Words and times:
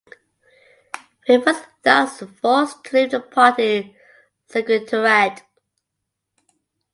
Ferri 1.27 1.37
was 1.45 1.61
thus 1.83 2.21
forced 2.41 2.83
to 2.85 2.95
leave 2.95 3.11
the 3.11 3.19
party 3.19 3.95
secretariat. 4.47 5.43